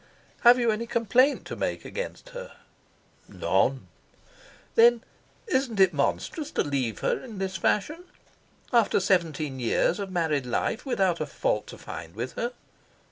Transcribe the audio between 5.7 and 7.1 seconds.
it monstrous to leave